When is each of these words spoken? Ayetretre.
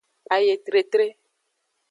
Ayetretre. 0.35 1.07